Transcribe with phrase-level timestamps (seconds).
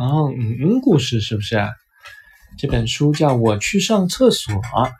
[0.00, 1.62] 哦，嗯嗯，故事是不是？
[2.56, 4.90] 这本书叫《我去上厕所》啊。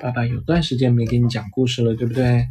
[0.00, 2.46] 爸爸有段时间没给你讲故事了，对不对？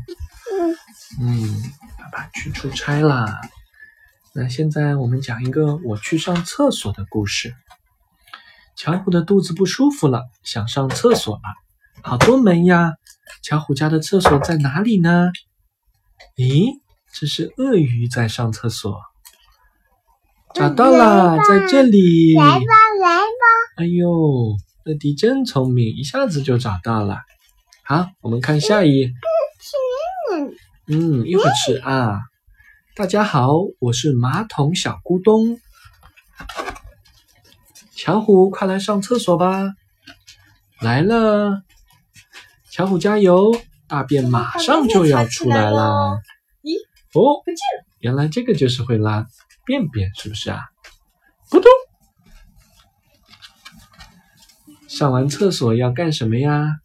[0.52, 0.76] 嗯。
[1.22, 1.64] 嗯，
[1.98, 3.40] 爸爸去出差啦。
[4.34, 7.56] 那现在我们讲一个我去上厕所的故事。
[8.76, 11.42] 巧虎的肚子不舒服了，想上厕所了。
[12.04, 12.96] 好多门呀！
[13.42, 15.32] 巧虎家的厕所在哪里呢？
[16.36, 16.82] 咦，
[17.14, 19.00] 这是鳄鱼在上厕所。
[20.54, 22.36] 找到了，在这里。
[22.36, 23.24] 来吧，来吧。
[23.78, 27.20] 哎呦，乐迪真聪明，一下子就找到了。
[27.84, 29.12] 好，我们看下一页。
[30.88, 32.20] 嗯，一会儿吃啊。
[32.96, 35.60] 大家好，我是马桶小咕咚。
[37.96, 39.74] 巧虎，快来上厕所吧！
[40.82, 41.62] 来了，
[42.72, 43.54] 巧虎加油！
[43.88, 46.22] 大便马上就要出来了。
[46.64, 46.76] 咦？
[47.14, 47.86] 哦，不见了。
[48.00, 49.26] 原来这个就是会拉。
[49.70, 50.72] 便便是不是啊？
[51.48, 51.70] 咕咚！
[54.88, 56.78] 上完厕所要干什么呀？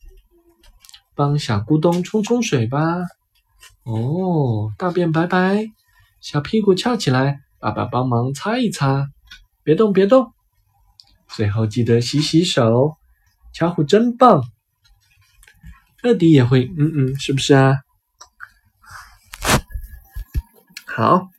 [1.14, 2.80] 帮小咕咚冲冲水吧。
[3.84, 5.64] 哦，大便白白，
[6.20, 9.08] 小屁股翘起来，爸爸帮忙擦一擦。
[9.62, 10.34] 别动，别动。
[11.28, 12.98] 最后记得洗洗手。
[13.54, 14.44] 巧虎真棒。
[16.02, 17.78] 乐迪也会，嗯嗯，是不是啊？
[20.84, 21.30] 好。